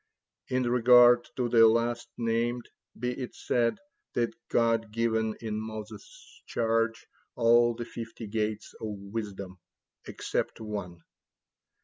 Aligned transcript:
In 0.47 0.63
regard 0.63 1.29
to 1.35 1.47
the 1.47 1.67
last 1.67 2.07
named 2.17 2.67
be 2.97 3.11
it 3.11 3.35
said, 3.35 3.77
that 4.15 4.33
God 4.49 4.91
given 4.91 5.35
in 5.41 5.59
Moses' 5.61 6.41
charge 6.47 7.05
all 7.35 7.75
the 7.75 7.85
fifty 7.85 8.25
gates 8.25 8.73
of 8.81 8.87
wisdom 8.97 9.59
except 10.07 10.59
one. 10.59 11.03